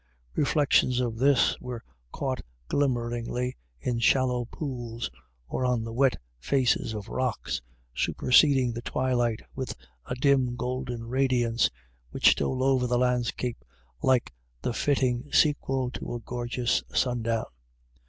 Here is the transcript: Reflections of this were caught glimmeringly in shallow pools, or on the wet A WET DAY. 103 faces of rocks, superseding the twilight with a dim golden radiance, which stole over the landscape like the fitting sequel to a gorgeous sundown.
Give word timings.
Reflections 0.33 0.99
of 0.99 1.19
this 1.19 1.55
were 1.61 1.83
caught 2.11 2.41
glimmeringly 2.69 3.55
in 3.79 3.99
shallow 3.99 4.45
pools, 4.45 5.11
or 5.47 5.63
on 5.63 5.83
the 5.83 5.93
wet 5.93 6.15
A 6.15 6.17
WET 6.17 6.21
DAY. 6.41 6.57
103 6.57 6.57
faces 6.65 6.93
of 6.95 7.07
rocks, 7.07 7.61
superseding 7.93 8.73
the 8.73 8.81
twilight 8.81 9.43
with 9.53 9.75
a 10.07 10.15
dim 10.15 10.55
golden 10.55 11.03
radiance, 11.03 11.69
which 12.09 12.31
stole 12.31 12.63
over 12.63 12.87
the 12.87 12.97
landscape 12.97 13.63
like 14.01 14.33
the 14.63 14.73
fitting 14.73 15.29
sequel 15.31 15.91
to 15.91 16.15
a 16.15 16.19
gorgeous 16.19 16.81
sundown. 16.91 17.45